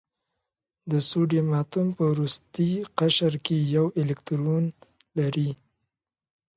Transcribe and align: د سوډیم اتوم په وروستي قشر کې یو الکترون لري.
د 0.91 0.93
سوډیم 1.09 1.47
اتوم 1.61 1.87
په 1.97 2.03
وروستي 2.11 2.69
قشر 2.99 3.33
کې 3.45 3.57
یو 3.75 3.85
الکترون 4.01 4.63
لري. 5.17 5.49